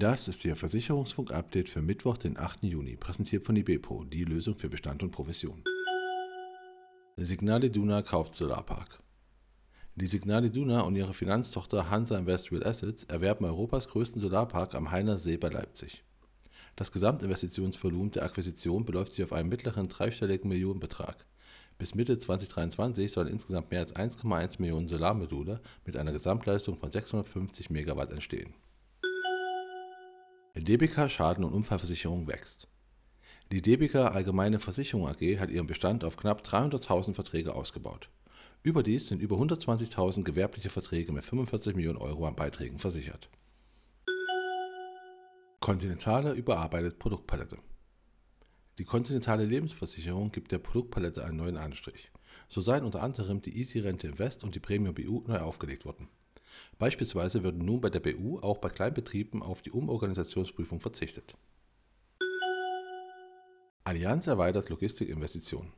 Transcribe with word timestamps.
Das 0.00 0.28
ist 0.28 0.42
Ihr 0.46 0.56
Versicherungsfunk-Update 0.56 1.68
für 1.68 1.82
Mittwoch, 1.82 2.16
den 2.16 2.38
8. 2.38 2.64
Juni, 2.64 2.96
präsentiert 2.96 3.44
von 3.44 3.54
IBEPO, 3.54 4.04
die 4.04 4.24
Lösung 4.24 4.56
für 4.56 4.70
Bestand 4.70 5.02
und 5.02 5.10
Profession. 5.10 5.62
Signale 7.18 7.68
Duna 7.68 8.00
kauft 8.00 8.34
Solarpark. 8.34 9.02
Die 9.96 10.06
Signale 10.06 10.50
Duna 10.50 10.80
und 10.80 10.96
ihre 10.96 11.12
Finanztochter 11.12 11.90
Hansa 11.90 12.16
Invest 12.16 12.50
Real 12.50 12.64
Assets 12.64 13.04
erwerben 13.04 13.44
Europas 13.44 13.88
größten 13.88 14.22
Solarpark 14.22 14.74
am 14.74 14.90
Heiner 14.90 15.18
See 15.18 15.36
bei 15.36 15.50
Leipzig. 15.50 16.02
Das 16.76 16.92
Gesamtinvestitionsvolumen 16.92 18.12
der 18.12 18.22
Akquisition 18.22 18.86
beläuft 18.86 19.12
sich 19.12 19.22
auf 19.22 19.34
einen 19.34 19.50
mittleren 19.50 19.88
dreistelligen 19.88 20.48
Millionenbetrag. 20.48 21.26
Bis 21.80 21.94
Mitte 21.94 22.18
2023 22.18 23.10
sollen 23.10 23.28
insgesamt 23.28 23.70
mehr 23.70 23.80
als 23.80 23.96
1,1 23.96 24.60
Millionen 24.60 24.86
Solarmodule 24.86 25.62
mit 25.86 25.96
einer 25.96 26.12
Gesamtleistung 26.12 26.76
von 26.76 26.92
650 26.92 27.70
Megawatt 27.70 28.12
entstehen. 28.12 28.52
DBK 30.54 31.08
Schaden- 31.08 31.42
und 31.42 31.54
Unfallversicherung 31.54 32.28
wächst. 32.28 32.68
Die 33.50 33.62
DBK 33.62 34.12
Allgemeine 34.14 34.58
Versicherung 34.58 35.08
AG 35.08 35.38
hat 35.38 35.48
ihren 35.48 35.66
Bestand 35.66 36.04
auf 36.04 36.18
knapp 36.18 36.42
300.000 36.42 37.14
Verträge 37.14 37.54
ausgebaut. 37.54 38.10
Überdies 38.62 39.08
sind 39.08 39.22
über 39.22 39.36
120.000 39.36 40.22
gewerbliche 40.22 40.68
Verträge 40.68 41.12
mit 41.12 41.24
45 41.24 41.74
Millionen 41.74 41.96
Euro 41.96 42.26
an 42.26 42.36
Beiträgen 42.36 42.78
versichert. 42.78 43.30
Continentale 45.60 46.32
überarbeitet 46.34 46.98
Produktpalette. 46.98 47.56
Die 48.78 48.84
Continentale 48.84 49.44
Lebensversicherung 49.44 50.32
gibt 50.32 50.52
der 50.52 50.58
Produktpalette 50.58 51.24
einen 51.24 51.36
neuen 51.36 51.56
Anstrich. 51.56 52.10
So 52.48 52.60
seien 52.60 52.84
unter 52.84 53.02
anderem 53.02 53.42
die 53.42 53.58
Easy 53.58 53.80
Rente 53.80 54.06
Invest 54.06 54.42
und 54.42 54.54
die 54.54 54.60
Premium 54.60 54.94
BU 54.94 55.22
neu 55.26 55.38
aufgelegt 55.38 55.84
worden. 55.84 56.08
Beispielsweise 56.78 57.42
wird 57.42 57.56
nun 57.56 57.80
bei 57.80 57.90
der 57.90 58.00
BU 58.00 58.38
auch 58.40 58.58
bei 58.58 58.70
Kleinbetrieben 58.70 59.42
auf 59.42 59.62
die 59.62 59.70
Umorganisationsprüfung 59.70 60.80
verzichtet. 60.80 61.36
Allianz 63.84 64.26
erweitert 64.26 64.68
Logistikinvestitionen. 64.68 65.72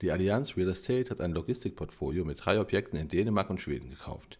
Die 0.00 0.12
Allianz 0.12 0.56
Real 0.56 0.68
Estate 0.68 1.10
hat 1.10 1.20
ein 1.20 1.32
Logistikportfolio 1.32 2.24
mit 2.24 2.44
drei 2.44 2.60
Objekten 2.60 2.98
in 2.98 3.08
Dänemark 3.08 3.50
und 3.50 3.60
Schweden 3.60 3.90
gekauft. 3.90 4.38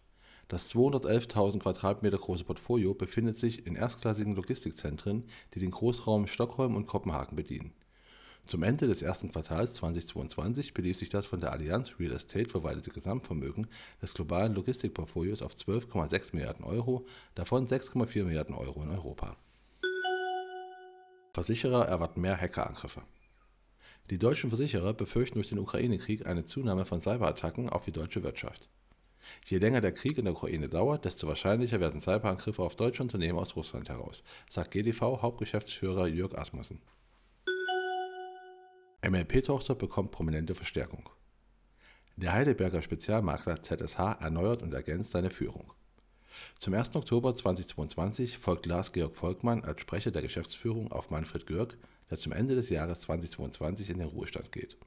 Das 0.49 0.73
211.000 0.73 1.59
Quadratmeter 1.59 2.17
große 2.17 2.43
Portfolio 2.43 2.95
befindet 2.95 3.37
sich 3.37 3.67
in 3.67 3.75
erstklassigen 3.75 4.35
Logistikzentren, 4.35 5.25
die 5.53 5.59
den 5.59 5.69
Großraum 5.69 6.25
Stockholm 6.25 6.75
und 6.75 6.87
Kopenhagen 6.87 7.35
bedienen. 7.35 7.71
Zum 8.47 8.63
Ende 8.63 8.87
des 8.87 9.03
ersten 9.03 9.31
Quartals 9.31 9.75
2022 9.75 10.73
belief 10.73 10.97
sich 10.97 11.09
das 11.09 11.27
von 11.27 11.39
der 11.39 11.51
Allianz 11.51 11.91
Real 11.99 12.13
Estate 12.13 12.49
verwaltete 12.49 12.89
Gesamtvermögen 12.89 13.67
des 14.01 14.15
globalen 14.15 14.55
Logistikportfolios 14.55 15.43
auf 15.43 15.53
12,6 15.53 16.33
Milliarden 16.33 16.65
Euro, 16.65 17.05
davon 17.35 17.67
6,4 17.67 18.23
Milliarden 18.23 18.55
Euro 18.55 18.81
in 18.81 18.89
Europa. 18.89 19.37
Versicherer 21.35 21.85
erwarten 21.85 22.21
mehr 22.21 22.41
Hackerangriffe. 22.41 23.03
Die 24.09 24.17
deutschen 24.17 24.49
Versicherer 24.49 24.93
befürchten 24.93 25.35
durch 25.35 25.49
den 25.49 25.59
Ukraine-Krieg 25.59 26.25
eine 26.25 26.47
Zunahme 26.47 26.85
von 26.85 27.01
Cyberattacken 27.01 27.69
auf 27.69 27.85
die 27.85 27.91
deutsche 27.91 28.23
Wirtschaft. 28.23 28.67
Je 29.45 29.57
länger 29.57 29.81
der 29.81 29.91
Krieg 29.91 30.17
in 30.17 30.25
der 30.25 30.33
Ukraine 30.33 30.69
dauert, 30.69 31.05
desto 31.05 31.27
wahrscheinlicher 31.27 31.79
werden 31.79 32.01
Cyberangriffe 32.01 32.61
auf 32.61 32.75
deutsche 32.75 33.03
Unternehmen 33.03 33.39
aus 33.39 33.55
Russland 33.55 33.89
heraus, 33.89 34.23
sagt 34.49 34.71
GDV-Hauptgeschäftsführer 34.71 36.07
Jörg 36.07 36.37
Asmussen. 36.37 36.81
MLP-Tochter 39.07 39.75
bekommt 39.75 40.11
prominente 40.11 40.55
Verstärkung. 40.55 41.09
Der 42.17 42.33
Heidelberger 42.33 42.81
Spezialmakler 42.81 43.61
ZSH 43.61 43.97
erneuert 44.19 44.61
und 44.61 44.73
ergänzt 44.73 45.11
seine 45.11 45.29
Führung. 45.29 45.71
Zum 46.57 46.73
1. 46.73 46.95
Oktober 46.95 47.35
2022 47.35 48.37
folgt 48.37 48.65
Lars-Georg 48.65 49.15
Volkmann 49.15 49.63
als 49.63 49.81
Sprecher 49.81 50.11
der 50.11 50.21
Geschäftsführung 50.21 50.91
auf 50.91 51.09
Manfred 51.09 51.47
Görg, 51.47 51.77
der 52.09 52.19
zum 52.19 52.33
Ende 52.33 52.55
des 52.55 52.69
Jahres 52.69 52.99
2022 53.01 53.89
in 53.89 53.99
den 53.99 54.07
Ruhestand 54.07 54.51
geht. 54.51 54.77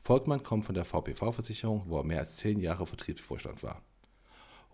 Volkmann 0.00 0.42
kommt 0.42 0.64
von 0.64 0.74
der 0.74 0.84
VPV-Versicherung, 0.84 1.84
wo 1.86 1.98
er 1.98 2.04
mehr 2.04 2.20
als 2.20 2.36
zehn 2.36 2.60
Jahre 2.60 2.86
Vertriebsvorstand 2.86 3.62
war. 3.62 3.82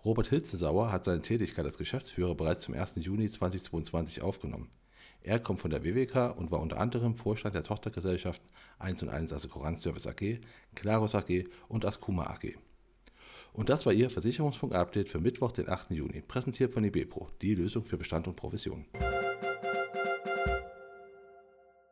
Robert 0.05 0.29
Hilzensauer 0.29 0.93
hat 0.93 1.05
seine 1.05 1.23
Tätigkeit 1.23 1.65
als 1.65 1.79
Geschäftsführer 1.79 2.35
bereits 2.35 2.61
zum 2.63 2.75
1. 2.75 2.93
Juni 2.97 3.31
2022 3.31 4.21
aufgenommen. 4.21 4.71
Er 5.23 5.39
kommt 5.39 5.61
von 5.61 5.71
der 5.71 5.83
WWK 5.83 6.37
und 6.37 6.51
war 6.51 6.61
unter 6.61 6.79
anderem 6.79 7.17
Vorstand 7.17 7.55
der 7.55 7.65
Tochtergesellschaften 7.65 8.47
1 8.79 9.03
und 9.03 9.09
1 9.09 9.33
Assekuranz 9.33 9.83
Service 9.83 10.07
AG, 10.07 10.41
Claros 10.75 11.15
AG 11.15 11.45
und 11.69 11.87
Ascuma 11.87 12.25
AG. 12.25 12.57
Und 13.55 13.71
das 13.71 13.87
war 13.87 13.95
Ihr 13.95 14.11
Versicherungsfunk-Update 14.11 15.09
für 15.09 15.21
Mittwoch, 15.21 15.53
den 15.53 15.69
8. 15.71 15.93
Juni, 15.93 16.21
präsentiert 16.21 16.73
von 16.73 16.85
IBEPRO, 16.85 17.31
die 17.41 17.55
Lösung 17.55 17.85
für 17.85 17.97
Bestand 17.97 18.29
und 18.29 18.37
Provision. 18.37 18.85